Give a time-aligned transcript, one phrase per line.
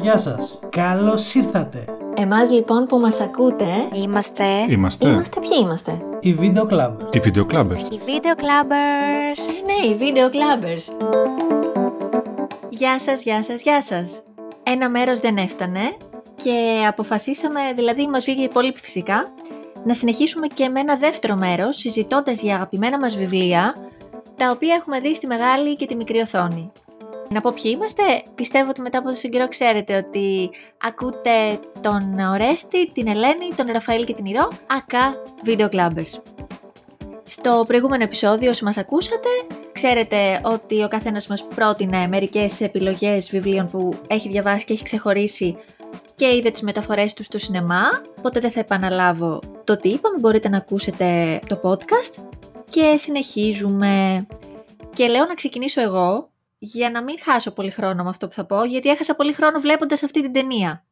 [0.00, 0.60] Γεια σας.
[0.68, 1.84] Καλώς ήρθατε.
[2.16, 6.92] Εμάς λοιπόν που μας ακούτε, Είμαστε Είμαστε είμαστε ποιοι είμαστε; Η Video Club.
[7.12, 7.92] οι Video Clubbers.
[7.92, 9.38] οι Video Clubbers.
[9.38, 11.08] Ε, ναι, οι Video Clubbers.
[12.68, 14.22] Γεια σας, γεια σας, γεια σας.
[14.62, 15.96] Ένα μέρος δεν έφτανε
[16.36, 19.32] και αποφασίσαμε, δηλαδή μας βγήκε πολύ φυσικά,
[19.84, 23.74] να συνεχίσουμε και με ένα δεύτερο μέρος συζητώντας για αγαπημένα μας βιβλία,
[24.36, 26.72] τα οποία έχουμε δει στη μεγάλη και τη μικρή οθόνη.
[27.34, 28.02] Να πω ποιοι είμαστε,
[28.34, 30.50] πιστεύω ότι μετά από τόσο καιρό ξέρετε ότι
[30.82, 36.20] ακούτε τον Ορέστη, την Ελένη, τον Ραφαήλ και την Ηρώ, ακά Video Clubbers.
[37.24, 39.28] Στο προηγούμενο επεισόδιο, όσοι μας ακούσατε,
[39.72, 45.56] ξέρετε ότι ο καθένας μας πρότεινε μερικές επιλογές βιβλίων που έχει διαβάσει και έχει ξεχωρίσει
[46.14, 47.84] και είδε τις μεταφορές του στο σινεμά,
[48.18, 52.22] οπότε δεν θα επαναλάβω το τι είπαμε, μπορείτε να ακούσετε το podcast
[52.70, 54.26] και συνεχίζουμε.
[54.92, 56.29] Και λέω να ξεκινήσω εγώ,
[56.62, 59.58] για να μην χάσω πολύ χρόνο με αυτό που θα πω, γιατί έχασα πολύ χρόνο
[59.60, 60.84] βλέποντας αυτή την ταινία.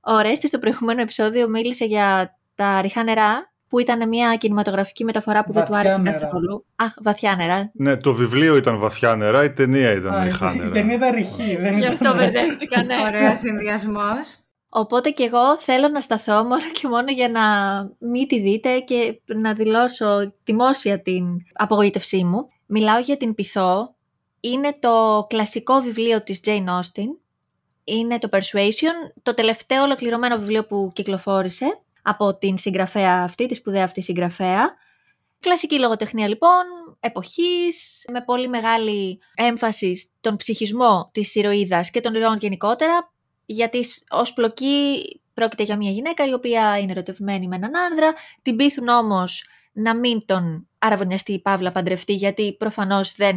[0.00, 5.44] Ο Ρέστης στο προηγούμενο επεισόδιο μίλησε για τα ριχά νερά, που ήταν μια κινηματογραφική μεταφορά
[5.44, 6.18] που δεν του Βαθιά άρεσε νερά.
[6.18, 6.64] καθόλου.
[6.76, 7.70] Αχ, βαθιά νερά.
[7.74, 10.70] Ναι, το βιβλίο ήταν βαθιά νερά, η ταινία ήταν Α, ριχά η νερά.
[10.70, 11.92] ταινία ήταν ρηχή, δεν Γι' ήταν...
[11.92, 12.94] αυτό μπερδεύτηκα, ναι.
[13.06, 14.36] Ωραίο συνδυασμός.
[14.68, 17.42] Οπότε και εγώ θέλω να σταθώ μόνο και μόνο για να
[18.10, 22.48] μην τη δείτε και να δηλώσω δημόσια την απογοήτευσή μου.
[22.66, 23.95] Μιλάω για την Πυθό.
[24.52, 27.18] Είναι το κλασικό βιβλίο της Jane Austen.
[27.84, 33.84] Είναι το Persuasion, το τελευταίο ολοκληρωμένο βιβλίο που κυκλοφόρησε από την συγγραφέα αυτή, τη σπουδαία
[33.84, 34.74] αυτή συγγραφέα.
[35.40, 36.62] Κλασική λογοτεχνία λοιπόν,
[37.00, 43.12] εποχής, με πολύ μεγάλη έμφαση στον ψυχισμό της ηρωίδας και των ηρώων γενικότερα,
[43.46, 45.02] γιατί σ- ως πλοκή
[45.34, 49.96] πρόκειται για μια γυναίκα η οποία είναι ερωτευμένη με έναν άνδρα, την πείθουν όμως να
[49.96, 53.36] μην τον αραβωνιαστεί η Παύλα παντρευτεί γιατί προφανώς δεν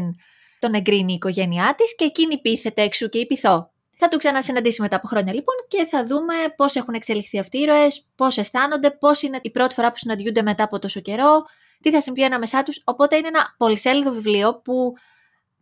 [0.60, 3.72] τον εγκρίνει η οικογένειά της και εκείνη πείθεται εξού και η πειθό.
[3.98, 7.62] Θα του ξανασυναντήσει μετά από χρόνια λοιπόν και θα δούμε πώς έχουν εξελιχθεί αυτοί οι
[7.62, 11.46] ήρωες, πώς αισθάνονται, πώς είναι η πρώτη φορά που συναντιούνται μετά από τόσο καιρό,
[11.82, 12.82] τι θα συμβεί ανάμεσά τους.
[12.86, 14.94] Οπότε είναι ένα πολυσέλιδο βιβλίο που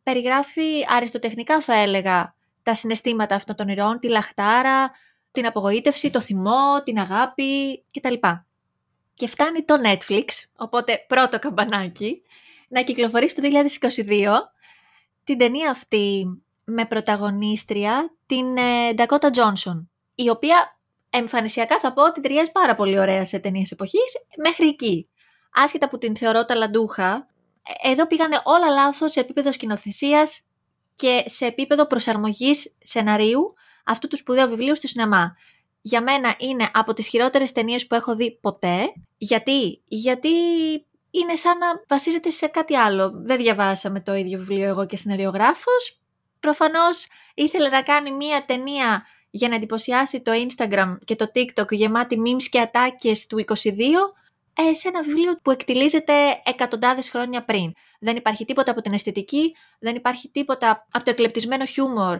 [0.04, 4.92] περιγράφει αριστοτεχνικά θα έλεγα τα συναισθήματα αυτών των ηρώων, τη λαχτάρα,
[5.32, 8.14] την απογοήτευση, το θυμό, την αγάπη κτλ.
[9.14, 12.22] Και φτάνει το Netflix, οπότε πρώτο καμπανάκι,
[12.68, 13.42] να κυκλοφορήσει το
[13.82, 14.28] 2022
[15.28, 16.26] την ταινία αυτή
[16.66, 20.80] με πρωταγωνίστρια την ε, Dakota Johnson, η οποία
[21.10, 25.10] εμφανισιακά θα πω ότι ταιριάζει πάρα πολύ ωραία σε ταινίες εποχής, μέχρι εκεί.
[25.52, 27.28] Άσχετα που την θεωρώ ταλαντούχα,
[27.84, 30.42] ε, εδώ πήγανε όλα λάθος σε επίπεδο σκηνοθεσίας
[30.96, 33.54] και σε επίπεδο προσαρμογής σεναρίου
[33.86, 35.36] αυτού του σπουδαίου βιβλίου στο σινεμά.
[35.82, 38.94] Για μένα είναι από τις χειρότερες ταινίες που έχω δει ποτέ.
[39.18, 40.30] Γιατί, Γιατί
[41.12, 43.12] είναι σαν να βασίζεται σε κάτι άλλο.
[43.16, 46.00] Δεν διαβάσαμε το ίδιο βιβλίο εγώ και σεναριογράφος.
[46.40, 52.18] Προφανώς ήθελε να κάνει μία ταινία για να εντυπωσιάσει το Instagram και το TikTok γεμάτη
[52.26, 53.62] memes και ατάκες του 22
[54.54, 56.14] ε, σε ένα βιβλίο που εκτιλίζεται
[56.46, 57.72] εκατοντάδες χρόνια πριν.
[58.00, 62.20] Δεν υπάρχει τίποτα από την αισθητική, δεν υπάρχει τίποτα από το εκλεπτισμένο χιούμορ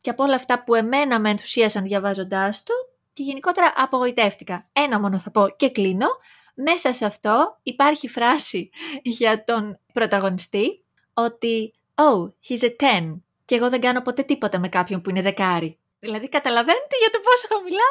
[0.00, 2.72] και από όλα αυτά που εμένα με ενθουσίασαν διαβάζοντάς το
[3.12, 4.68] και γενικότερα απογοητεύτηκα.
[4.72, 6.06] Ένα μόνο θα πω και κλείνω.
[6.54, 8.70] Μέσα σε αυτό υπάρχει φράση
[9.02, 10.84] για τον πρωταγωνιστή
[11.14, 15.22] ότι «Oh, he's a 10» και εγώ δεν κάνω ποτέ τίποτα με κάποιον που είναι
[15.22, 15.78] δεκάρι.
[15.98, 17.88] Δηλαδή καταλαβαίνετε για το πόσο χαμηλά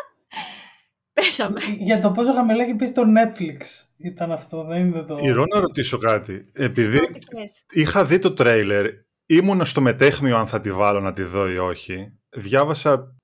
[1.13, 1.83] πέσαμε.
[1.85, 3.57] Για το πόσο χαμηλά έχει πει στο Netflix
[3.97, 5.17] ήταν αυτό, δεν είναι το...
[5.21, 6.45] Ηρώ να ρωτήσω κάτι.
[6.53, 7.63] Επειδή Ό,τι θες.
[7.71, 8.85] είχα δει το τρέιλερ,
[9.25, 12.13] ήμουν στο μετέχμιο αν θα τη βάλω να τη δω ή όχι.
[12.29, 13.15] Διάβασα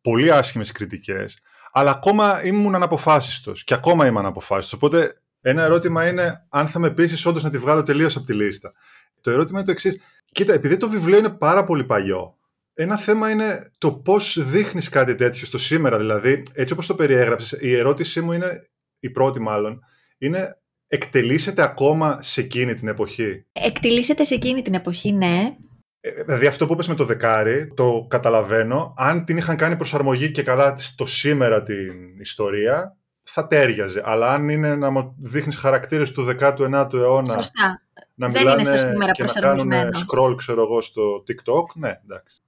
[0.00, 1.38] πολύ άσχημες κριτικές,
[1.76, 4.72] αλλά ακόμα ήμουν αναποφάσιστος και ακόμα είμαι αναποφάσιστος.
[4.72, 8.34] Οπότε ένα ερώτημα είναι αν θα με πείσεις όντως να τη βγάλω τελείως από τη
[8.34, 8.72] λίστα.
[9.20, 10.00] Το ερώτημα είναι το εξής.
[10.32, 12.38] Κοίτα, επειδή το βιβλίο είναι πάρα πολύ παλιό,
[12.74, 15.98] ένα θέμα είναι το πώς δείχνεις κάτι τέτοιο στο σήμερα.
[15.98, 18.68] Δηλαδή, έτσι όπως το περιέγραψες, η ερώτησή μου είναι,
[18.98, 19.80] η πρώτη μάλλον,
[20.18, 25.56] είναι εκτελήσεται ακόμα σε εκείνη την εποχή; Εκτιλήσεται σε εκείνη την εποχή, ναι.
[26.06, 28.94] Ε, Δηλαδή αυτό που είπες με το δεκάρι, το καταλαβαίνω.
[28.96, 34.02] Αν την είχαν κάνει προσαρμογή και καλά στο σήμερα την ιστορία, θα τέριαζε.
[34.04, 37.82] Αλλά αν είναι να μου δείχνεις χαρακτήρες του 19ου αιώνα Σωστά.
[38.14, 39.98] να Δεν είναι στο μιλάνε σήμερα και να κάνουν προσαρμοσμένο.
[39.98, 42.42] scroll, ξέρω εγώ, στο TikTok, ναι, εντάξει.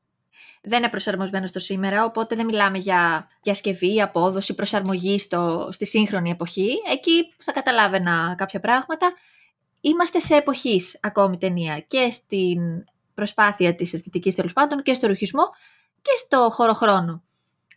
[0.63, 6.31] δεν είναι προσαρμοσμένο στο σήμερα, οπότε δεν μιλάμε για διασκευή, απόδοση, προσαρμογή στο, στη σύγχρονη
[6.31, 6.69] εποχή.
[6.93, 9.13] Εκεί θα καταλάβαινα κάποια πράγματα.
[9.81, 12.59] Είμαστε σε εποχής ακόμη ταινία και στην
[13.17, 15.43] προσπάθεια της αισθητικής τέλος πάντων και στο ρουχισμό
[16.03, 17.23] και στο χωροχρόνο.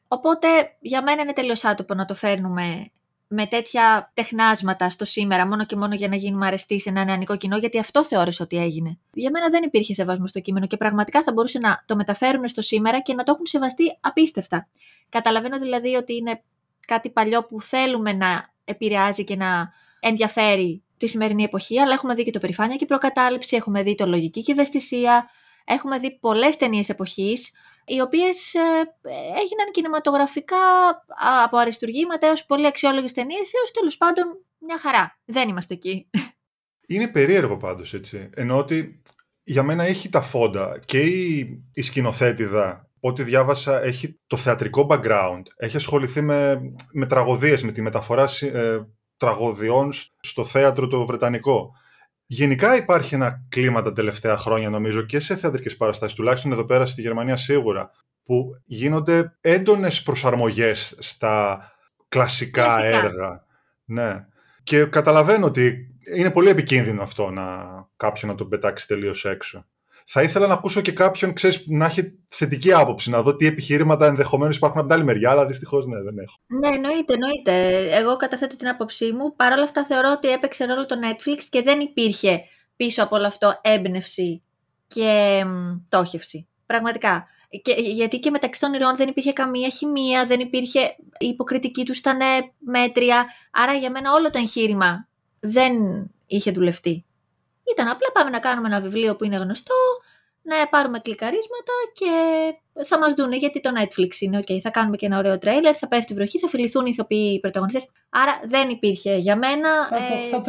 [0.07, 0.47] Οπότε
[0.79, 2.91] για μένα είναι τελείως άτομο να το φέρνουμε
[3.31, 7.37] με τέτοια τεχνάσματα στο σήμερα, μόνο και μόνο για να γίνουμε αρεστοί σε ένα νεανικό
[7.37, 8.97] κοινό, γιατί αυτό θεώρησε ότι έγινε.
[9.13, 12.61] Για μένα δεν υπήρχε σεβασμό στο κείμενο και πραγματικά θα μπορούσε να το μεταφέρουν στο
[12.61, 14.67] σήμερα και να το έχουν σεβαστεί απίστευτα.
[15.09, 16.43] Καταλαβαίνω δηλαδή ότι είναι
[16.87, 22.23] κάτι παλιό που θέλουμε να επηρεάζει και να ενδιαφέρει τη σημερινή εποχή, αλλά έχουμε δει
[22.23, 25.29] και το περηφάνεια και προκατάληψη, έχουμε δει το λογική και ευαισθησία,
[25.65, 27.51] έχουμε δει πολλές ταινίες εποχής,
[27.85, 28.59] οι οποίες ε,
[29.41, 30.57] έγιναν κινηματογραφικά
[31.43, 34.25] από αριστουργήματα έως πολύ αξιόλογες ταινίες έως τέλος πάντων
[34.57, 35.19] μια χαρά.
[35.25, 36.09] Δεν είμαστε εκεί.
[36.87, 38.29] Είναι περίεργο πάντως έτσι.
[38.33, 39.01] Ενώ ότι
[39.43, 45.41] για μένα έχει τα φόντα και η, η σκηνοθέτηδα ό,τι διάβασα έχει το θεατρικό background.
[45.55, 46.61] Έχει ασχοληθεί με,
[46.91, 48.79] με τραγωδίες, με τη μεταφορά ε,
[49.19, 51.71] τραγωδιών στο θέατρο το βρετανικό.
[52.25, 56.85] Γενικά υπάρχει ένα κλίμα τα τελευταία χρόνια νομίζω και σε θεατρικές παραστάσεις, τουλάχιστον εδώ πέρα
[56.85, 57.91] στη Γερμανία σίγουρα,
[58.23, 61.61] που γίνονται έντονες προσαρμογές στα
[62.07, 63.43] κλασικά, έργα.
[63.85, 64.25] Ναι.
[64.63, 69.65] Και καταλαβαίνω ότι είναι πολύ επικίνδυνο αυτό να κάποιον να τον πετάξει τελείως έξω
[70.11, 74.05] θα ήθελα να ακούσω και κάποιον ξέρεις, να έχει θετική άποψη, να δω τι επιχειρήματα
[74.05, 76.37] ενδεχομένως υπάρχουν από την άλλη μεριά, αλλά δυστυχώς ναι, δεν έχω.
[76.47, 77.87] Ναι, εννοείται, εννοείται.
[77.97, 79.35] Εγώ καταθέτω την άποψή μου.
[79.35, 82.41] Παρ' όλα αυτά θεωρώ ότι έπαιξε ρόλο το Netflix και δεν υπήρχε
[82.75, 84.43] πίσω από όλο αυτό έμπνευση
[84.87, 85.43] και
[85.89, 86.47] τόχευση.
[86.65, 87.25] Πραγματικά.
[87.61, 90.79] Και, γιατί και μεταξύ των ηρώων δεν υπήρχε καμία χημεία, δεν υπήρχε.
[91.17, 92.19] Η υποκριτική του ήταν
[92.59, 93.25] μέτρια.
[93.51, 95.07] Άρα για μένα όλο το εγχείρημα
[95.39, 95.73] δεν
[96.25, 97.03] είχε δουλευτεί.
[97.71, 99.75] Ήταν απλά πάμε να κάνουμε ένα βιβλίο που είναι γνωστό,
[100.49, 102.11] να πάρουμε κλικαρίσματα και
[102.85, 104.59] θα μας δούνε γιατί το Netflix είναι ok.
[104.61, 107.87] Θα κάνουμε και ένα ωραίο τρέιλερ, θα πέφτει βροχή, θα φιληθούν οι ηθοποιοί οι πρωταγωνιστές.
[108.09, 109.97] Άρα δεν υπήρχε για μένα θα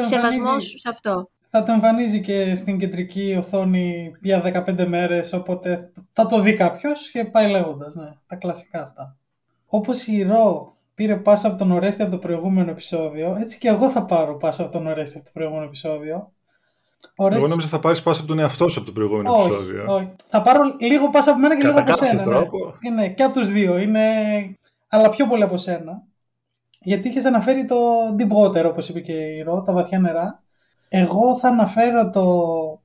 [0.03, 1.31] ε, σεβασμός σε αυτό.
[1.53, 7.11] Θα το εμφανίζει και στην κεντρική οθόνη για 15 μέρες, οπότε θα το δει κάποιος
[7.11, 7.95] και πάει λέγοντας.
[7.95, 9.17] ναι, τα κλασικά αυτά.
[9.67, 13.91] Όπως η Ρο πήρε πάσα από τον Ορέστη από το προηγούμενο επεισόδιο, έτσι και εγώ
[13.91, 16.33] θα πάρω πάσα από τον Ορέστη από το προηγούμενο επεισόδιο.
[17.17, 17.39] Ωραίες...
[17.39, 19.85] Εγώ νόμιζα θα πάρεις πάσα από τον εαυτό σου από το προηγούμενο όχι, επεισόδιο.
[19.95, 20.11] Όχι.
[20.27, 22.15] Θα πάρω λίγο πάσα από μένα και Κατά λίγο από σένα.
[22.15, 22.23] Ναι.
[22.23, 22.75] Τρόπο.
[22.83, 22.91] Ναι.
[22.91, 23.79] ναι, και από τους δύο.
[23.79, 24.03] Είναι...
[24.89, 26.03] Αλλά πιο πολύ από σένα.
[26.81, 27.77] Γιατί είχες αναφέρει το
[28.19, 30.43] deep water, όπως είπε και η Ρο, τα βαθιά νερά.
[30.89, 32.25] Εγώ θα αναφέρω το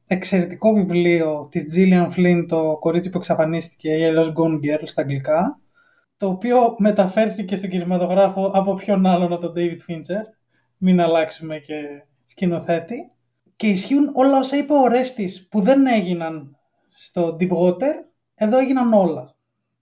[0.07, 5.59] εξαιρετικό βιβλίο της Gillian Flynn, το κορίτσι που εξαφανίστηκε, η Yellow Gone Girl στα αγγλικά,
[6.17, 10.23] το οποίο μεταφέρθηκε στον κινηματογράφο από ποιον άλλον από τον David Fincher.
[10.77, 11.75] Μην αλλάξουμε και
[12.25, 13.11] σκηνοθέτη
[13.55, 16.57] και ισχύουν όλα όσα είπε ο Ρέστης που δεν έγιναν
[16.89, 17.93] στο Deepwater,
[18.35, 19.35] εδώ έγιναν όλα.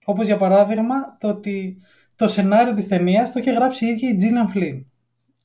[0.04, 1.82] Όπως για παράδειγμα το ότι
[2.16, 4.84] το σενάριο της ταινίας το είχε γράψει η ίδια η Gillian Flynn.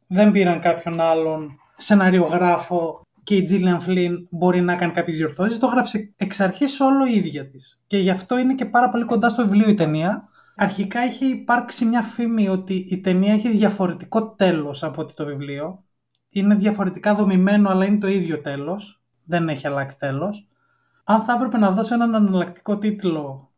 [0.08, 5.60] Δεν πήραν κάποιον άλλον σεναριογράφο και η Gillian Flynn μπορεί να κάνει κάποιες διορθώσεις.
[5.60, 7.80] Το έγραψε εξ αρχής όλο η ίδια της.
[7.88, 10.30] Και γι' αυτό είναι και πάρα πολύ κοντά στο βιβλίο η ταινία.
[10.56, 15.84] Αρχικά είχε υπάρξει μια φήμη ότι η ταινία έχει διαφορετικό τέλος από ότι το βιβλίο
[16.30, 19.02] είναι διαφορετικά δομημένο, αλλά είναι το ίδιο τέλος.
[19.24, 20.48] Δεν έχει αλλάξει τέλος.
[21.04, 23.52] Αν θα έπρεπε να δώσω έναν αναλλακτικό τίτλο,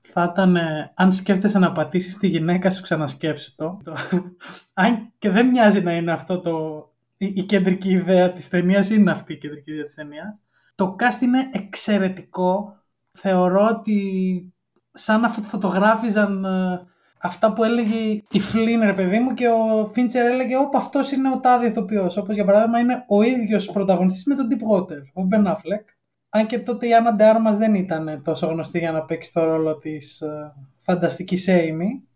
[0.00, 0.56] θα ήταν
[0.94, 3.80] «Αν σκέφτεσαι να πατήσεις τη γυναίκα σου, ξανασκέψου το».
[4.72, 6.86] Αν και δεν μοιάζει να είναι αυτό το...
[7.16, 10.38] Η, κεντρική ιδέα της ταινίας είναι αυτή η κεντρική ιδέα της ταινίας.
[10.74, 12.76] Το cast είναι εξαιρετικό.
[13.12, 14.52] Θεωρώ ότι
[14.92, 16.86] σαν να φωτογράφιζαν ε,
[17.22, 21.30] αυτά που έλεγε η Φλίν, ρε παιδί μου, και ο Φίντσερ έλεγε Όπα αυτός είναι
[21.30, 22.16] ο τάδε ηθοποιός.
[22.16, 25.88] Όπως για παράδειγμα είναι ο ίδιος πρωταγωνιστής με τον Deepwater, ο Μπεν Αφλεκ.
[26.28, 29.78] Αν και τότε η Άννα Ντεάρμα δεν ήταν τόσο γνωστή για να παίξει το ρόλο
[29.78, 30.52] της uh,
[30.82, 32.06] φανταστική Amy.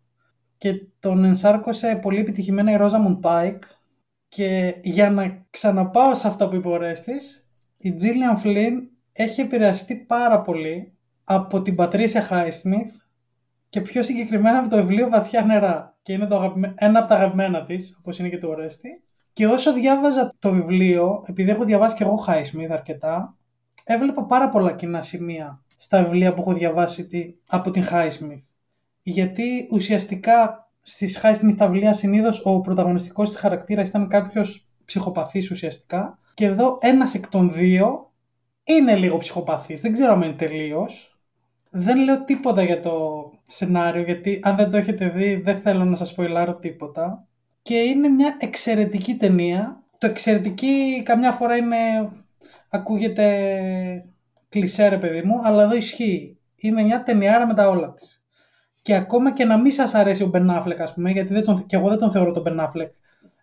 [0.57, 3.63] Και τον ενσάρκωσε πολύ επιτυχημένα η Ρόζα Πάικ.
[4.27, 9.95] Και για να ξαναπάω σε αυτά που είπε ο Ρέστης, η Τζίλιαν Φλίν έχει επηρεαστεί
[9.95, 12.91] πάρα πολύ από την Πατρίσια Χάισμιθ
[13.77, 15.97] και πιο συγκεκριμένα από το βιβλίο Βαθιά νερά.
[16.01, 19.03] Και είναι το ένα από τα αγαπημένα της, όπως είναι και το Ορέστη.
[19.33, 23.37] Και όσο διάβαζα το βιβλίο, επειδή έχω διαβάσει και εγώ Highsmith αρκετά,
[23.83, 27.07] έβλεπα πάρα πολλά κοινά σημεία στα βιβλία που έχω διαβάσει
[27.47, 28.41] από την Highsmith.
[29.01, 36.19] Γιατί ουσιαστικά στις Highsmith τα βιβλία συνήθως ο πρωταγωνιστικός της χαρακτήρας ήταν κάποιος ψυχοπαθής ουσιαστικά.
[36.33, 38.11] Και εδώ ένας εκ των δύο
[38.63, 39.81] είναι λίγο ψυχοπαθής.
[39.81, 41.19] Δεν ξέρω αν είναι τελείως.
[41.69, 45.95] Δεν λέω τίποτα για το σενάριο, γιατί αν δεν το έχετε δει δεν θέλω να
[45.95, 47.27] σας ποηλάρω τίποτα.
[47.61, 49.83] Και είναι μια εξαιρετική ταινία.
[49.97, 51.77] Το εξαιρετική καμιά φορά είναι,
[52.69, 53.25] ακούγεται
[54.49, 56.37] κλισέ ρε παιδί μου, αλλά εδώ ισχύει.
[56.55, 58.21] Είναι μια ταινιάρα με τα όλα της.
[58.81, 61.75] Και ακόμα και να μην σας αρέσει ο Μπενάφλεκ, ας πούμε, γιατί δεν τον, και
[61.75, 62.91] εγώ δεν τον θεωρώ τον Μπενάφλεκ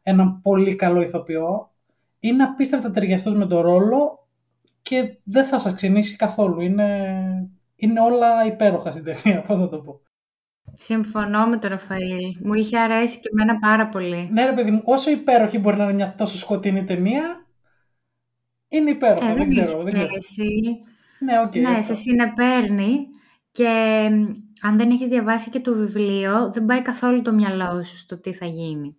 [0.07, 1.71] έναν πολύ καλό ηθοποιό,
[2.21, 4.29] είναι απίστευτα ταιριαστός με τον ρόλο
[4.83, 6.61] και δεν θα σας ξενήσει καθόλου.
[6.61, 7.51] Είναι
[7.85, 10.01] είναι όλα υπέροχα στην ταινία, πώς να το πω.
[10.77, 12.37] Συμφωνώ με τον Ραφαήλ.
[12.43, 14.29] Μου είχε αρέσει και εμένα πάρα πολύ.
[14.33, 17.47] Ναι, ρε παιδί μου, όσο υπέροχη μπορεί να είναι μια τόσο σκοτεινή ταινία,
[18.69, 19.31] είναι υπέροχη.
[19.31, 19.83] Ε, δεν, ξέρω.
[19.83, 20.09] Δεν ξέρω.
[21.19, 23.07] Ναι, okay, ναι σε συνεπέρνει
[23.51, 23.69] και
[24.63, 28.33] αν δεν έχεις διαβάσει και το βιβλίο, δεν πάει καθόλου το μυαλό σου στο τι
[28.33, 28.97] θα γίνει.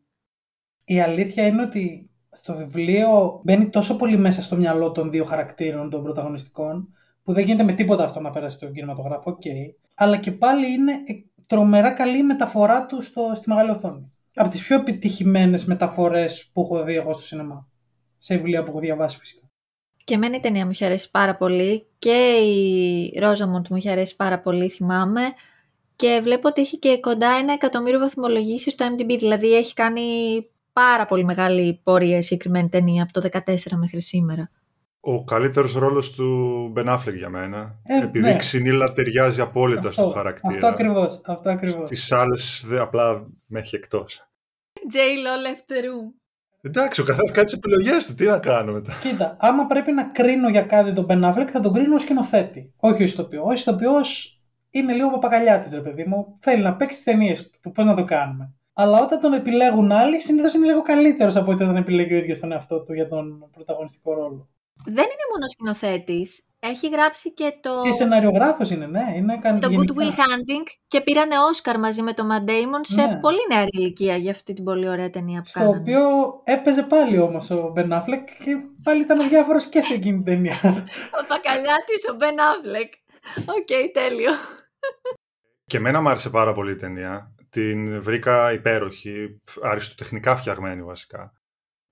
[0.83, 5.89] Η αλήθεια είναι ότι στο βιβλίο μπαίνει τόσο πολύ μέσα στο μυαλό των δύο χαρακτήρων,
[5.89, 6.94] των πρωταγωνιστικών,
[7.25, 9.73] που δεν γίνεται με τίποτα αυτό να πέρασει στον κινηματογράφο, okay.
[9.95, 10.91] αλλά και πάλι είναι
[11.47, 14.11] τρομερά καλή η μεταφορά του στο, στη μεγάλη οθόνη.
[14.35, 17.67] Από τις πιο επιτυχημένες μεταφορές που έχω δει εγώ στο σινεμά.
[18.17, 19.49] Σε βιβλία που έχω διαβάσει φυσικά.
[20.03, 24.15] Και εμένα η ταινία μου είχε αρέσει πάρα πολύ και η Ρόζαμοντ μου είχε αρέσει
[24.15, 25.21] πάρα πολύ, θυμάμαι.
[25.95, 30.01] Και βλέπω ότι έχει και κοντά ένα εκατομμύριο βαθμολογήσεις στο MDB, δηλαδή έχει κάνει
[30.73, 34.51] πάρα πολύ μεγάλη πορεία η συγκεκριμένη ταινία από το 2014 μέχρι σήμερα.
[35.07, 36.25] Ο καλύτερος ρόλος του
[36.71, 37.79] Μπεν για μένα.
[37.83, 38.35] Ε, επειδή ναι.
[38.35, 40.53] ξυνήλα ταιριάζει απόλυτα αυτό, στο χαρακτήρα.
[40.53, 41.21] Αυτό ακριβώς.
[41.25, 41.89] Αυτό ακριβώς.
[41.89, 44.27] Τις άλλες δε, απλά με έχει εκτός.
[44.73, 46.13] J-Lo left the room.
[46.61, 48.15] Εντάξει, ο καθένας κάνει τις επιλογές του.
[48.15, 48.93] Τι να κάνω μετά.
[49.01, 52.73] Κοίτα, άμα πρέπει να κρίνω για κάτι τον Ben Affleck, θα τον κρίνω ως σκηνοθέτη.
[52.77, 53.43] Όχι ως ηθοποιό.
[53.45, 56.37] Ο ηθοποιός είναι λίγο παπακαλιάτης, ρε παιδί μου.
[56.39, 57.71] Θέλει να παίξει ταινίες του.
[57.71, 58.53] Πώς να το κάνουμε.
[58.73, 62.39] Αλλά όταν τον επιλέγουν άλλοι, συνήθως είναι λίγο καλύτερος από ότι όταν επιλέγει ο ίδιος
[62.39, 64.49] τον εαυτό του για τον πρωταγωνιστικό ρόλο.
[64.83, 66.45] Δεν είναι μόνο σκηνοθέτης.
[66.59, 67.81] Έχει γράψει και το.
[67.83, 69.13] Και σεναριογράφος είναι, ναι.
[69.15, 73.19] Είναι το Good Will Hunting και πήρανε Όσκαρ μαζί με τον Matt Damon σε ναι.
[73.19, 75.77] πολύ νεαρή ηλικία για αυτή την πολύ ωραία ταινία που Στο κάνανε.
[75.77, 76.01] οποίο
[76.43, 80.59] έπαιζε πάλι όμως ο Ben Affleck και πάλι ήταν αδιάφορος και σε εκείνη την ταινία.
[81.19, 82.89] ο Παπακαλιάτης ο Ben Affleck.
[83.39, 84.31] Ok, okay, τέλειο.
[85.65, 87.35] Και εμένα μου άρεσε πάρα πολύ η ταινία.
[87.49, 91.33] Την βρήκα υπέροχη, αριστοτεχνικά φτιαγμένη βασικά.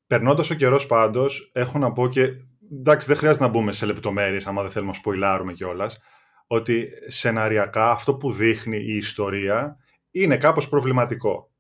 [0.07, 2.27] Περνώντας ο καιρός πάντως, έχω να πω και.
[2.79, 5.99] Εντάξει, δεν χρειάζεται να μπούμε σε λεπτομέρειες, άμα δεν θέλουμε να σποϊλάρουμε κιόλας.
[6.47, 9.77] Ότι σεναριακά αυτό που δείχνει η ιστορία
[10.11, 11.51] είναι κάπως προβληματικό.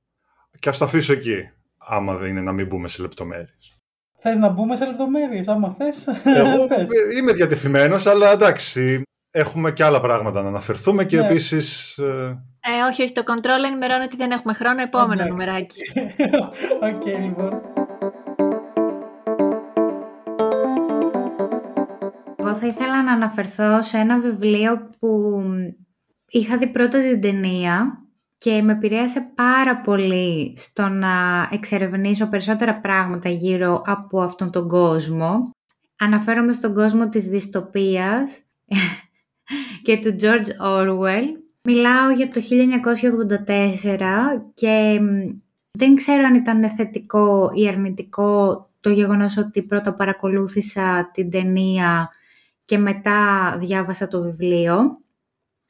[0.59, 3.77] Και ας το αφήσω εκεί, άμα δεν είναι να μην μπούμε σε λεπτομέρειες.
[4.19, 6.07] Θες να μπούμε σε λεπτομέρειες, άμα θες.
[6.23, 6.67] Εγώ
[7.17, 9.01] είμαι διατεθειμένος, αλλά εντάξει,
[9.31, 11.25] έχουμε και άλλα πράγματα να αναφερθούμε και ναι.
[11.25, 11.97] επίσης...
[11.97, 12.43] Ε...
[12.59, 12.89] ε...
[12.89, 15.81] όχι, όχι, το control ενημερώνει ότι δεν έχουμε χρόνο, επόμενο νουμεράκι.
[16.89, 17.72] Ok, okay, λοιπόν.
[22.63, 25.41] Θα ήθελα να αναφερθώ σε ένα βιβλίο που
[26.29, 28.03] είχα δει πρώτα την ταινία
[28.37, 35.41] και με επηρέασε πάρα πολύ στο να εξερευνήσω περισσότερα πράγματα γύρω από αυτόν τον κόσμο.
[35.99, 38.41] Αναφέρομαι στον κόσμο της δυστοπίας
[39.85, 41.25] και του George Orwell.
[41.63, 42.41] Μιλάω για το
[43.47, 43.99] 1984
[44.53, 44.99] και
[45.71, 52.09] δεν ξέρω αν ήταν θετικό ή αρνητικό το γεγονός ότι πρώτα παρακολούθησα την ταινία
[52.65, 53.17] και μετά
[53.59, 54.97] διάβασα το βιβλίο.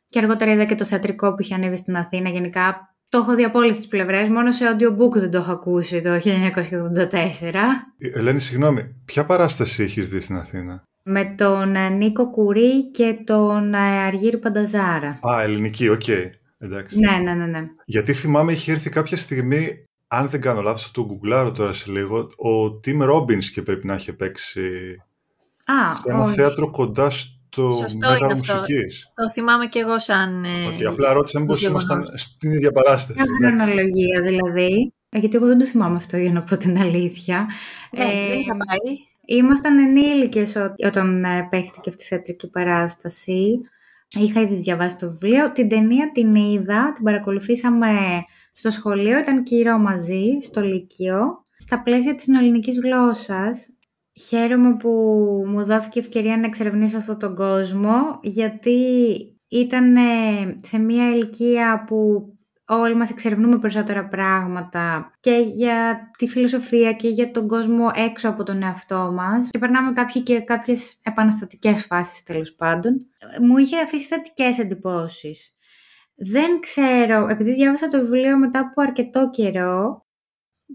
[0.09, 2.29] Και αργότερα είδα και το θεατρικό που είχε ανέβει στην Αθήνα.
[2.29, 4.29] Γενικά το έχω δει από όλες τις πλευρές.
[4.29, 7.53] Μόνο σε audiobook δεν το έχω ακούσει το 1984.
[7.97, 13.73] Ελένη, συγγνώμη, ποια παράσταση έχεις δει στην Αθήνα; Με τον ε, Νίκο Κουρή και τον
[13.73, 15.19] ε, Αργύρη Πανταζάρα.
[15.29, 16.01] Α, ελληνική, ok.
[16.05, 16.29] Okay.
[16.57, 16.99] Εντάξει.
[16.99, 17.67] Ναι, ναι, ναι, ναι.
[17.85, 22.27] Γιατί θυμάμαι είχε έρθει κάποια στιγμή, αν δεν κάνω λάθος, το γκουγκλάρω τώρα σε λίγο,
[22.35, 24.61] ο Τιμ Ρόμπινς και πρέπει να έχει παίξει
[25.65, 29.11] Α, σε ένα θέατρο κοντά στο Μέγαρο Μουσικής.
[29.15, 30.45] Το θυμάμαι κι εγώ σαν...
[30.45, 33.19] Okay, απλά ρώτησα μήπως ήμασταν στην ίδια παράσταση.
[33.39, 34.93] Μια χρονολογία δηλαδή.
[35.09, 37.49] Ε, γιατί εγώ δεν το θυμάμαι αυτό για να πω την αλήθεια.
[37.91, 38.97] Ναι, ε, δεν είχα πάει.
[39.25, 40.55] Ήμασταν ενήλικες
[40.85, 43.59] όταν ε, παίχτηκε αυτή η θεατρική παράσταση.
[44.19, 45.51] Είχα ήδη διαβάσει το βιβλίο.
[45.51, 47.89] Την ταινία την είδα, την παρακολουθήσαμε
[48.53, 51.43] στο σχολείο, ήταν κύριο μαζί, στο Λύκειο.
[51.57, 53.73] Στα πλαίσια της ελληνικής γλώσσας,
[54.19, 54.89] Χαίρομαι που
[55.47, 58.77] μου δόθηκε ευκαιρία να εξερευνήσω αυτόν τον κόσμο, γιατί
[59.47, 59.95] ήταν
[60.61, 62.27] σε μια ηλικία που
[62.67, 68.43] όλοι μας εξερευνούμε περισσότερα πράγματα και για τη φιλοσοφία και για τον κόσμο έξω από
[68.43, 72.97] τον εαυτό μας και περνάμε κάποιοι και κάποιες επαναστατικές φάσεις τέλος πάντων.
[73.41, 75.55] Μου είχε αφήσει θετικές εντυπώσεις.
[76.15, 80.05] Δεν ξέρω, επειδή διάβασα το βιβλίο μετά από αρκετό καιρό,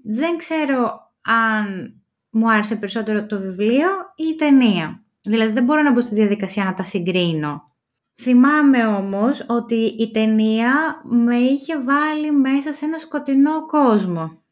[0.03, 1.98] δεν ξέρω αν
[2.31, 5.03] μου άρεσε περισσότερο το βιβλίο ή η ταινία.
[5.21, 7.65] Δηλαδή δεν μπορώ να μπω στη διαδικασία να τα συγκρίνω.
[8.21, 14.43] Θυμάμαι όμως ότι η ταινία με είχε βάλει μέσα σε ένα σκοτεινό κόσμο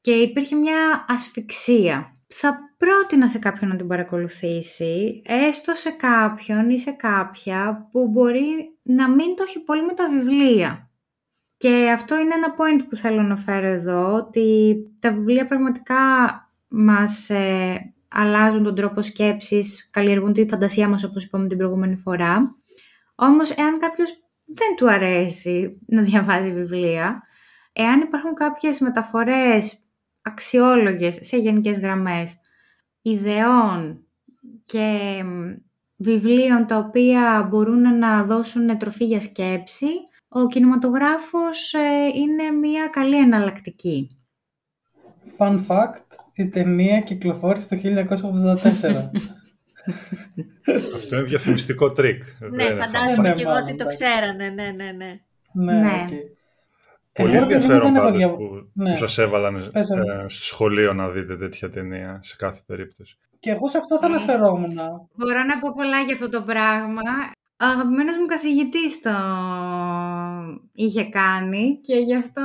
[0.00, 2.12] και υπήρχε μια ασφυξία.
[2.26, 8.78] Θα πρότεινα σε κάποιον να την παρακολουθήσει, έστω σε κάποιον ή σε κάποια που μπορεί
[8.82, 10.90] να μην το έχει πολύ με τα βιβλία.
[11.56, 15.96] Και αυτό είναι ένα point που θέλω να φέρω εδώ, ότι τα βιβλία πραγματικά
[16.68, 22.38] μας ε, αλλάζουν τον τρόπο σκέψης, καλλιεργούν τη φαντασία μας όπως είπαμε την προηγούμενη φορά.
[23.14, 24.10] Όμως εάν κάποιος
[24.46, 27.22] δεν του αρέσει να διαβάζει βιβλία.
[27.72, 29.78] Εάν υπάρχουν κάποιες μεταφορές
[30.22, 32.40] αξιόλογες σε γενικές γραμμές
[33.02, 34.06] ιδεών
[34.64, 35.22] και
[35.96, 39.86] βιβλίων τα οποία μπορούν να δώσουν τροφή για σκέψη,
[40.28, 44.06] ο κινηματογράφος ε, είναι μια καλή εναλλακτική.
[45.38, 46.06] Fun fact,
[46.42, 49.10] η ταινία κυκλοφόρησε το 1984.
[50.96, 52.22] Αυτό είναι διαφημιστικό τρικ.
[52.50, 54.48] Ναι, φαντάζομαι και εγώ ότι το ξέρανε.
[54.48, 55.20] Ναι, ναι, ναι.
[55.52, 56.04] Ναι, ναι.
[57.12, 58.92] Πολύ ενδιαφέρον πάντως που, ναι.
[58.92, 63.18] που σας έβαλαν ε, στο σχολείο να δείτε τέτοια ταινία σε κάθε περίπτωση.
[63.40, 64.14] Και εγώ σε αυτό θα ναι.
[64.14, 64.72] αναφερόμουν.
[65.14, 67.02] Μπορώ να πω πολλά για αυτό το πράγμα.
[67.60, 69.10] Ο αγαπημένος μου καθηγητής το
[70.72, 72.42] είχε κάνει και γι' αυτό,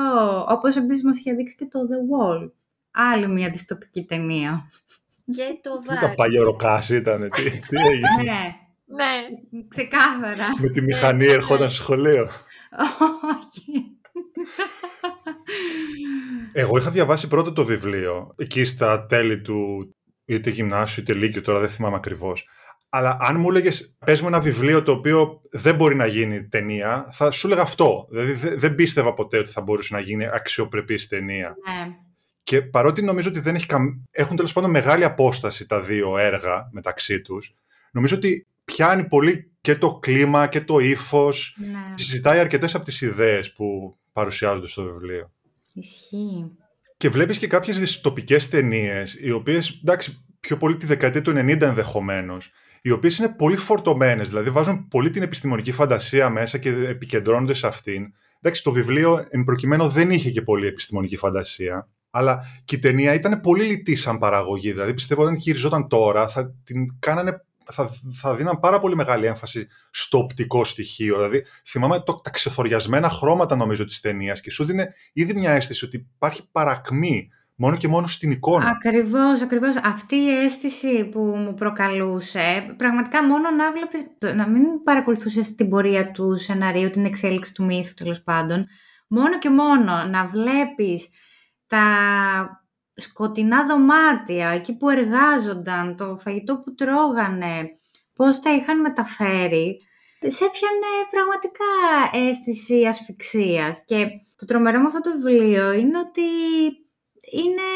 [0.49, 2.51] όπως επίσης μας είχε δείξει και το The Wall.
[2.93, 4.69] Άλλη μια δυστοπική ταινία.
[5.25, 5.99] Και το Vibe.
[6.01, 9.21] Τα παλιωροκάς ήταν, τι, τι έγινε; ναι, ναι,
[9.67, 10.47] ξεκάθαρα.
[10.59, 12.29] Με τη μηχανή ερχόταν στο σχολείο;
[13.37, 13.97] Όχι.
[16.53, 19.89] Εγώ είχα διαβάσει πρώτο το βιβλίο, εκεί στα τέλη του
[20.25, 22.47] είτε γυμνάσιο είτε λύκειο, τώρα δεν θυμάμαι ακριβώς.
[22.89, 27.09] Αλλά αν μου έλεγες, πες μου ένα βιβλίο το οποίο δεν μπορεί να γίνει ταινία,
[27.11, 28.07] θα σου έλεγα αυτό.
[28.09, 31.55] Δηλαδή δεν πίστευα ποτέ ότι θα μπορούσε να γίνει αξιοπρεπής ταινία.
[31.67, 31.95] Ναι.
[32.43, 33.85] Και παρότι νομίζω ότι δεν έχει καμ...
[34.11, 37.55] έχουν τέλος πάντων μεγάλη απόσταση τα δύο έργα μεταξύ τους,
[37.91, 41.57] νομίζω ότι πιάνει πολύ και το κλίμα και το ύφος.
[41.59, 41.93] Ναι.
[41.95, 45.31] Συζητάει αρκετές από τις ιδέες που παρουσιάζονται στο βιβλίο.
[45.73, 46.51] Ισχύει.
[46.97, 51.61] Και βλέπεις και κάποιες δυστοπικές ταινίες, οι οποίες, εντάξει, πιο πολύ τη δεκαετία του 90
[51.61, 57.53] ενδεχομένως, οι οποίες είναι πολύ φορτωμένες, δηλαδή βάζουν πολύ την επιστημονική φαντασία μέσα και επικεντρώνονται
[57.53, 58.13] σε αυτήν.
[58.41, 63.13] Εντάξει, το βιβλίο εν προκειμένου δεν είχε και πολύ επιστημονική φαντασία, αλλά και η ταινία
[63.13, 64.71] ήταν πολύ λιτή σαν παραγωγή.
[64.71, 67.41] Δηλαδή πιστεύω όταν χειριζόταν τώρα θα την κάνανε
[67.71, 71.15] θα, θα δίναν πάρα πολύ μεγάλη έμφαση στο οπτικό στοιχείο.
[71.15, 75.85] Δηλαδή, θυμάμαι το, τα ξεθοριασμένα χρώματα νομίζω της ταινίας και σου δίνει ήδη μια αίσθηση
[75.85, 78.69] ότι υπάρχει παρακμή μόνο και μόνο στην εικόνα.
[78.69, 79.75] Ακριβώς, ακριβώς.
[79.83, 84.01] Αυτή η αίσθηση που μου προκαλούσε, πραγματικά μόνο να βλέπεις,
[84.35, 88.63] να μην παρακολουθούσες την πορεία του σεναρίου, την εξέλιξη του μύθου τέλος πάντων,
[89.07, 91.09] μόνο και μόνο να βλέπεις
[91.73, 97.65] τα σκοτεινά δωμάτια, εκεί που εργάζονταν, το φαγητό που τρώγανε,
[98.15, 99.81] πώς τα είχαν μεταφέρει,
[100.19, 101.65] σε έπιανε πραγματικά
[102.11, 103.85] αίσθηση ασφυξίας.
[103.85, 104.07] Και
[104.37, 106.21] το τρομερό με αυτό το βιβλίο είναι ότι
[107.31, 107.67] είναι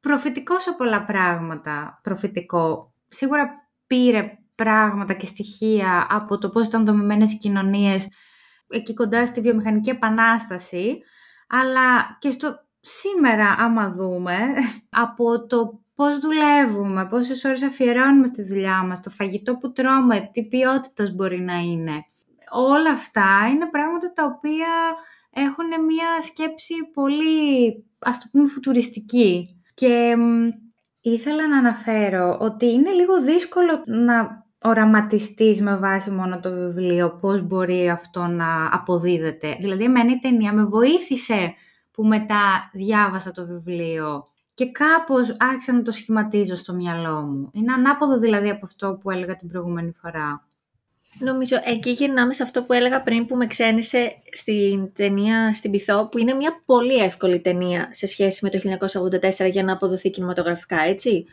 [0.00, 2.94] προφητικός σε πολλά πράγματα, προφητικό.
[3.08, 8.08] Σίγουρα πήρε πράγματα και στοιχεία από το πώς ήταν δομημένες οι κοινωνίες
[8.68, 10.98] εκεί κοντά στη βιομηχανική επανάσταση,
[11.48, 14.36] αλλά και στο σήμερα άμα δούμε
[15.04, 20.48] από το πώς δουλεύουμε, πόσες ώρες αφιερώνουμε στη δουλειά μας, το φαγητό που τρώμε, τι
[20.48, 22.04] ποιότητας μπορεί να είναι.
[22.50, 24.68] Όλα αυτά είναι πράγματα τα οποία
[25.30, 29.62] έχουν μια σκέψη πολύ, ας το πούμε, φουτουριστική.
[29.74, 30.16] Και
[31.00, 37.42] ήθελα να αναφέρω ότι είναι λίγο δύσκολο να οραματιστείς με βάση μόνο το βιβλίο πώς
[37.42, 39.56] μπορεί αυτό να αποδίδεται.
[39.60, 41.54] Δηλαδή, εμένα η ταινία με βοήθησε
[41.92, 47.50] που μετά διάβασα το βιβλίο και κάπως άρχισα να το σχηματίζω στο μυαλό μου.
[47.52, 50.46] Είναι ανάποδο δηλαδή από αυτό που έλεγα την προηγούμενη φορά.
[51.18, 56.08] Νομίζω εκεί γυρνάμε σε αυτό που έλεγα πριν που με ξένησε στην ταινία στην Πυθό
[56.10, 58.58] που είναι μια πολύ εύκολη ταινία σε σχέση με το
[59.40, 61.24] 1984 για να αποδοθεί κινηματογραφικά, έτσι.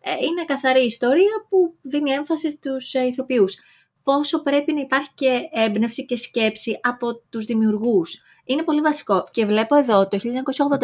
[0.00, 3.58] Ε, είναι καθαρή ιστορία που δίνει έμφαση στους ε, ηθοποιούς.
[4.02, 9.26] Πόσο πρέπει να υπάρχει και έμπνευση και σκέψη από τους δημιουργούς είναι πολύ βασικό.
[9.30, 10.18] Και βλέπω εδώ το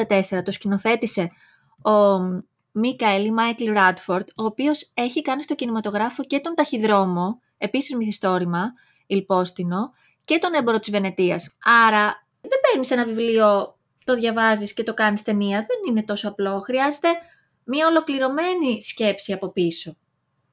[0.08, 1.30] 1984 το σκηνοθέτησε
[1.82, 2.18] ο
[2.72, 8.72] Μίκαελ Μάικλ Ράτφορντ, ο οποίος έχει κάνει στο κινηματογράφο και τον ταχυδρόμο, επίσης μυθιστόρημα,
[9.06, 9.92] Ηλπόστινο,
[10.24, 11.48] και τον έμπορο της Βενετίας.
[11.86, 16.60] Άρα δεν παίρνεις ένα βιβλίο, το διαβάζεις και το κάνεις ταινία, δεν είναι τόσο απλό.
[16.60, 17.08] Χρειάζεται
[17.64, 19.96] μια ολοκληρωμένη σκέψη από πίσω.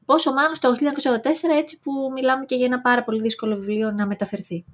[0.05, 4.07] Πόσο μάλλον στο 1984 έτσι που μιλάμε και για ένα πάρα πολύ δύσκολο βιβλίο να
[4.07, 4.65] μεταφερθεί.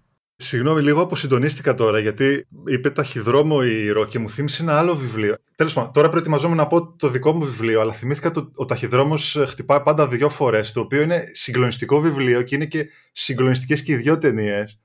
[0.43, 5.37] Συγγνώμη, λίγο αποσυντονίστηκα τώρα, γιατί είπε ταχυδρόμο η Ρο και μου θύμισε ένα άλλο βιβλίο.
[5.55, 9.35] Τέλος πάντων, τώρα προετοιμαζόμουν να πω το δικό μου βιβλίο, αλλά θυμήθηκα ότι ο ταχυδρόμος
[9.35, 13.91] ε, χτυπάει πάντα δύο φορές, το οποίο είναι συγκλονιστικό βιβλίο και είναι και συγκλονιστικές και
[13.91, 14.81] οι δύο ταινίες.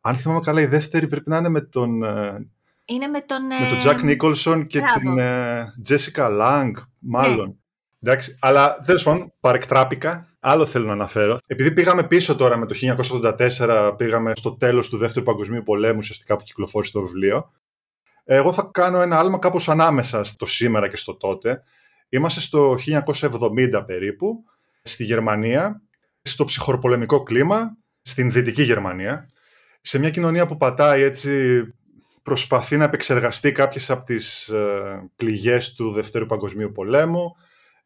[0.00, 2.02] Αν θυμάμαι καλά, η δεύτερη πρέπει να είναι με τον.
[2.02, 2.48] Ε,
[2.84, 3.46] είναι με τον.
[3.60, 5.12] Με τον Τζακ Νίκολσον και την
[5.82, 7.46] Τζέσικα Λάγκ, μάλλον.
[7.46, 7.54] Ναι.
[8.02, 10.26] Εντάξει, αλλά τέλος πάντων, παρεκτράπηκα.
[10.40, 11.38] Άλλο θέλω να αναφέρω.
[11.46, 12.74] Επειδή πήγαμε πίσω τώρα με το
[13.58, 17.52] 1984, πήγαμε στο τέλος του Δεύτερου Παγκοσμίου Πολέμου, ουσιαστικά που κυκλοφόρησε το βιβλίο.
[18.24, 21.62] Εγώ θα κάνω ένα άλμα κάπως ανάμεσα στο σήμερα και στο τότε.
[22.08, 24.44] Είμαστε στο 1970 περίπου,
[24.82, 25.82] στη Γερμανία,
[26.22, 29.30] στο ψυχοροπολεμικό κλίμα, στην Δυτική Γερμανία,
[29.80, 31.62] σε μια κοινωνία που πατάει έτσι
[32.22, 37.36] προσπαθεί να επεξεργαστεί κάποιες από τις ε, πληγές του Δευτέρου Παγκοσμίου Πολέμου.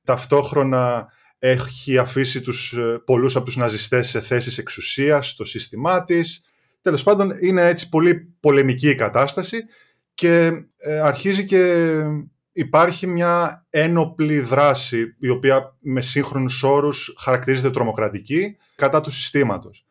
[0.05, 6.45] Ταυτόχρονα έχει αφήσει τους, ε, πολλούς από τους ναζιστές σε θέσεις εξουσίας στο σύστημά της.
[6.81, 9.59] Τέλος πάντων, είναι έτσι πολύ πολεμική η κατάσταση
[10.15, 11.93] και ε, αρχίζει και
[12.53, 19.87] υπάρχει μια ένοπλη δράση η οποία με σύγχρονους όρους χαρακτηρίζεται τρομοκρατική κατά του συστήματος.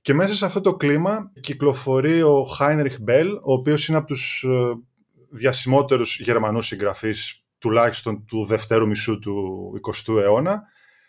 [0.00, 4.44] Και μέσα σε αυτό το κλίμα κυκλοφορεί ο Χάινριχ Μπέλ, ο οποίος είναι από τους
[4.48, 4.48] ε,
[5.30, 10.62] διασημότερους γερμανούς συγγραφείς τουλάχιστον του δευτέρου μισού του 20ου αιώνα.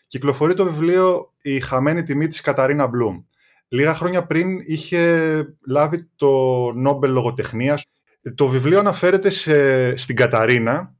[0.07, 3.23] Κυκλοφορεί το βιβλίο «Η χαμένη τιμή της Καταρίνα Μπλουμ».
[3.67, 5.33] Λίγα χρόνια πριν είχε
[5.67, 6.31] λάβει το
[6.71, 7.85] Νόμπελ Λογοτεχνίας.
[8.35, 10.95] Το βιβλίο αναφέρεται σε, στην Καταρίνα,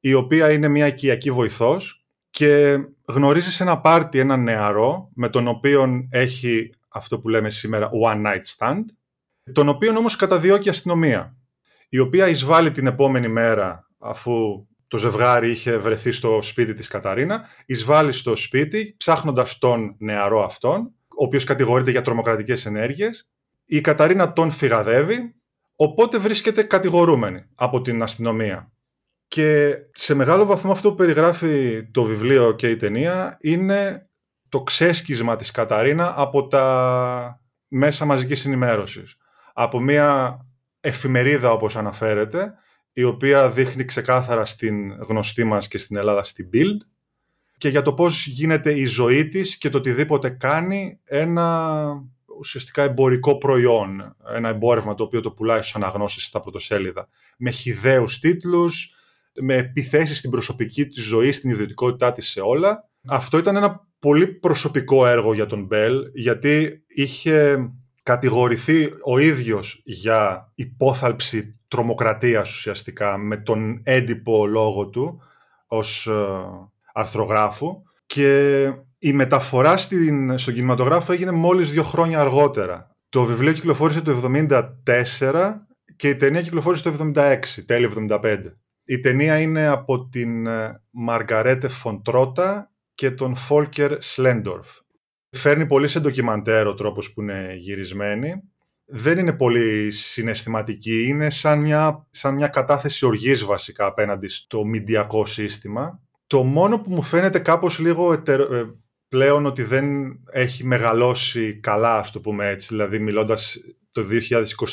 [0.00, 5.48] η οποία είναι μια οικιακή βοηθός και γνωρίζει σε ένα πάρτι έναν νεαρό με τον
[5.48, 8.84] οποίο έχει αυτό που λέμε σήμερα one night stand,
[9.52, 11.36] τον οποίο όμως καταδιώκει η αστυνομία,
[11.88, 17.48] η οποία εισβάλλει την επόμενη μέρα αφού το ζευγάρι είχε βρεθεί στο σπίτι της Καταρίνα,
[17.66, 23.30] εισβάλλει στο σπίτι ψάχνοντας τον νεαρό αυτόν, ο οποίος κατηγορείται για τρομοκρατικές ενέργειες.
[23.64, 25.34] Η Καταρίνα τον φυγαδεύει,
[25.76, 28.72] οπότε βρίσκεται κατηγορούμενη από την αστυνομία.
[29.28, 34.08] Και σε μεγάλο βαθμό αυτό που περιγράφει το βιβλίο και η ταινία είναι
[34.48, 39.16] το ξέσκισμα της Καταρίνα από τα μέσα μαζικής ενημέρωσης.
[39.52, 40.38] Από μια
[40.80, 42.54] εφημερίδα όπως αναφέρεται,
[42.92, 46.76] η οποία δείχνει ξεκάθαρα στην γνωστή μας και στην Ελλάδα στην Bild
[47.60, 51.86] και για το πώς γίνεται η ζωή της και το οτιδήποτε κάνει ένα
[52.38, 58.18] ουσιαστικά εμπορικό προϊόν, ένα εμπόρευμα το οποίο το πουλάει στους αναγνώστες στα πρωτοσέλιδα, με χιδαίους
[58.18, 58.94] τίτλους,
[59.40, 62.88] με επιθέσεις στην προσωπική της ζωή, στην ιδιωτικότητά της σε όλα.
[63.06, 67.70] Αυτό ήταν ένα πολύ προσωπικό έργο για τον Μπέλ, γιατί είχε
[68.02, 75.22] κατηγορηθεί ο ίδιος για υπόθαλψη τρομοκρατίας ουσιαστικά με τον έντυπο λόγο του
[75.66, 76.12] ως ε,
[76.92, 78.62] αρθρογράφου και
[78.98, 82.96] η μεταφορά στην, στον κινηματογράφο έγινε μόλις δύο χρόνια αργότερα.
[83.08, 85.54] Το βιβλίο κυκλοφόρησε το 1974
[85.96, 88.36] και η ταινία κυκλοφόρησε το 1976, τέλη 1975.
[88.84, 90.48] Η ταινία είναι από την
[90.90, 94.68] Μαργαρέτε Φοντρότα και τον Φόλκερ Σλέντορφ.
[95.36, 98.49] Φέρνει πολύ σε ντοκιμαντέρ ο τρόπος που είναι γυρισμένη.
[98.92, 105.24] Δεν είναι πολύ συναισθηματική, είναι σαν μια, σαν μια κατάθεση οργής βασικά απέναντι στο μηντιακό
[105.24, 106.00] σύστημα.
[106.26, 108.36] Το μόνο που μου φαίνεται κάπως λίγο ε,
[109.08, 109.86] πλέον ότι δεν
[110.32, 113.56] έχει μεγαλώσει καλά, ας το πούμε έτσι, δηλαδή μιλώντας
[113.92, 114.02] το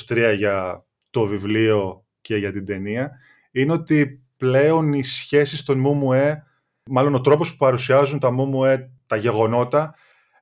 [0.08, 3.12] 2023 για το βιβλίο και για την ταινία,
[3.52, 6.44] είναι ότι πλέον οι σχέσεις των ΜΟΜΟΕ
[6.90, 9.96] μάλλον ο τρόπος που παρουσιάζουν τα ΜΟΜΟΕ τα γεγονότα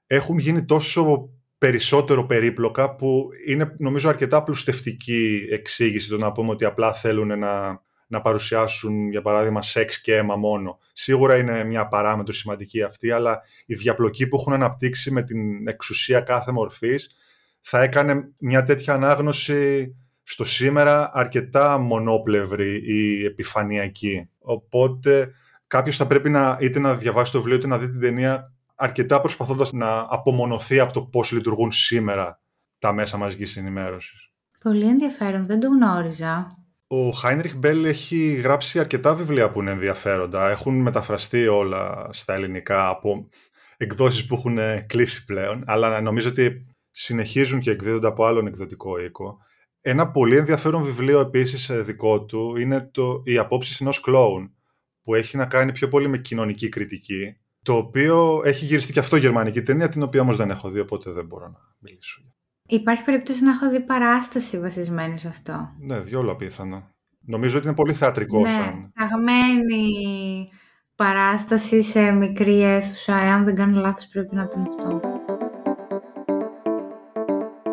[0.08, 6.66] έχουν γίνει τόσο περισσότερο περίπλοκα που είναι νομίζω αρκετά πλουστευτική εξήγηση το να πούμε ότι
[6.66, 10.80] απλά θέλουν να, να παρουσιάσουν για παράδειγμα σεξ και αίμα μόνο.
[10.94, 16.20] Σίγουρα είναι μια παράμετρο σημαντική αυτή αλλά η διαπλοκή που έχουν αναπτύξει με την εξουσία
[16.20, 17.16] κάθε μορφής
[17.62, 24.30] θα έκανε μια τέτοια ανάγνωση στο σήμερα αρκετά μονόπλευρη ή επιφανειακή.
[24.40, 25.32] Οπότε
[25.68, 29.22] κάποιος θα πρέπει να, είτε να διαβάσει το βιβλίο είτε να δει την ταινία αρκετά
[29.22, 32.40] προσπαθώντας να απομονωθεί από το πώς λειτουργούν σήμερα
[32.80, 34.30] τα μέσα μαζικής ενημέρωσης.
[34.60, 36.48] Πολύ ενδιαφέρον, δεν το γνώριζα.
[36.88, 40.50] Ο Χάινριχ Μπέλ έχει γράψει αρκετά βιβλία που είναι ενδιαφέροντα.
[40.50, 43.30] Έχουν μεταφραστεί όλα στα ελληνικά από
[43.78, 44.58] εκδόσεις που έχουν
[44.88, 49.38] κλείσει πλέον, αλλά νομίζω ότι συνεχίζουν και εκδίδονται από άλλον εκδοτικό οίκο.
[49.82, 54.56] Ένα πολύ ενδιαφέρον βιβλίο επίσης ε, δικό του είναι το «Οι απόψεις ενός κλόουν»,
[55.04, 59.16] που έχει να κάνει πιο πολύ με κοινωνική κριτική, το οποίο έχει γυριστεί και αυτό
[59.16, 62.22] γερμανική ταινία, την οποία όμως δεν έχω δει, οπότε δεν μπορώ να μιλήσω.
[62.68, 65.70] Υπάρχει περίπτωση να έχω δει παράσταση βασισμένη σε αυτό.
[65.80, 66.92] Ναι, διόλου απίθανα.
[67.26, 68.92] Νομίζω ότι είναι πολύ θεατρικό ναι, σαν.
[68.94, 70.50] Ταγμένη
[70.96, 73.16] παράσταση σε μικρή αίθουσα.
[73.16, 75.02] Εάν δεν κάνω λάθος πρέπει να ήταν αυτό.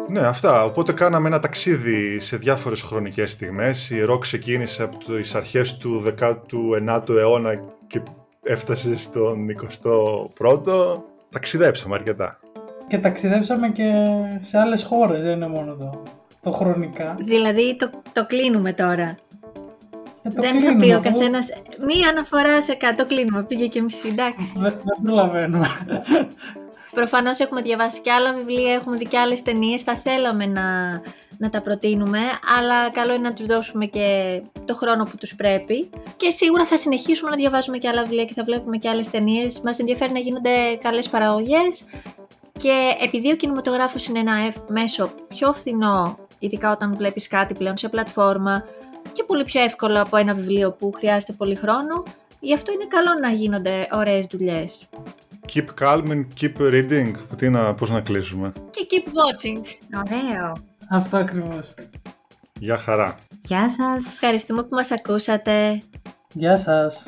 [0.09, 0.65] Ναι, αυτά.
[0.65, 3.91] Οπότε κάναμε ένα ταξίδι σε διάφορες χρονικές στιγμές.
[3.91, 7.55] Η ροκ ξεκίνησε από τις αρχές του 19ου αιώνα
[7.87, 8.03] και
[8.43, 9.47] έφτασε στον
[10.43, 11.03] 21ο.
[11.31, 12.39] Ταξιδέψαμε αρκετά.
[12.87, 13.93] Και ταξιδέψαμε και
[14.41, 16.03] σε άλλες χώρες, δεν είναι μόνο το,
[16.43, 17.17] το χρονικά.
[17.19, 19.17] Δηλαδή το, το κλείνουμε τώρα.
[20.23, 21.47] Ε, δεν θα πει ο καθένας.
[21.87, 23.43] Μία αναφορά σε κάτω κλείνουμε.
[23.43, 24.53] Πήγε και μισή, εντάξει.
[24.63, 25.67] Δεν προλαβαίνουμε.
[26.95, 30.63] Προφανώς έχουμε διαβάσει και άλλα βιβλία, έχουμε δει και άλλες ταινίες, θα θέλαμε να,
[31.43, 32.19] να τα προτείνουμε,
[32.59, 34.07] αλλά καλό είναι να τους δώσουμε και
[34.65, 35.91] το χρόνο που τους πρέπει.
[36.17, 39.61] Και σίγουρα θα συνεχίσουμε να διαβάζουμε και άλλα βιβλία και θα βλέπουμε και άλλες ταινίες.
[39.61, 40.51] Μας ενδιαφέρει να γίνονται
[40.83, 41.85] καλές παραγωγές
[42.59, 42.73] Και
[43.05, 44.33] επειδή ο κινηματογράφος είναι ένα
[44.69, 48.65] μέσο πιο φθηνό, ειδικά όταν βλέπεις κάτι πλέον σε πλατφόρμα
[49.13, 52.03] και πολύ πιο εύκολο από ένα βιβλίο που χρειάζεται πολύ χρόνο,
[52.41, 54.89] γι' αυτό είναι καλό να γίνονται ωραίες δουλειές.
[55.53, 57.11] Keep calm and keep reading.
[57.37, 59.61] Τι να, πώς να κλείσουμε; Και keep watching.
[60.07, 60.72] Ωραίο.
[60.95, 61.75] Αυτό ακριβώς.
[62.59, 63.15] Γεια χαρά.
[63.43, 64.07] Γεια σας.
[64.07, 65.83] Ευχαριστούμε που μας ακούσατε.
[66.33, 67.05] Γεια σας.